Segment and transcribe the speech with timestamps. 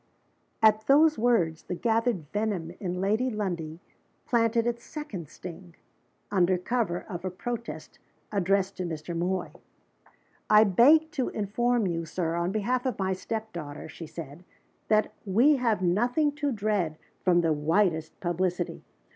[0.63, 3.79] At those words the gathered venom in Lady Lundie
[4.25, 5.75] planted its second sting
[6.31, 7.99] under cover of a protest
[8.31, 9.15] addressed to Mr.
[9.15, 9.51] Moy.
[10.49, 14.43] "I beg to inform you, Sir, on behalf of my step daughter," she said,
[14.87, 18.83] "that we have nothing to dread from the widest publicity.